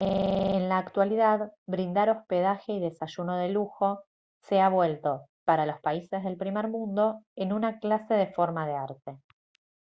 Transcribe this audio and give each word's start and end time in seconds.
en 0.03 0.67
la 0.67 0.79
actualidad 0.79 1.53
brindar 1.67 2.09
hospedaje 2.09 2.73
y 2.73 2.79
desayuno 2.79 3.37
de 3.37 3.49
lujo 3.49 4.01
se 4.41 4.59
ha 4.59 4.67
vuelto 4.67 5.27
para 5.45 5.67
los 5.67 5.79
países 5.79 6.23
del 6.23 6.37
primer 6.37 6.69
mundo 6.69 7.19
en 7.35 7.53
una 7.53 7.77
clase 7.77 8.15
de 8.15 8.25
forma 8.33 8.65
de 8.65 8.73
arte 8.73 9.17